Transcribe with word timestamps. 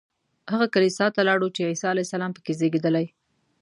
هغه 0.51 0.65
کلیسا 0.75 1.05
ته 1.15 1.21
لاړو 1.27 1.47
چې 1.55 1.67
عیسی 1.69 1.85
علیه 1.91 2.05
السلام 2.07 2.31
په 2.35 2.41
کې 2.45 2.53
زېږېدلی. 2.59 3.05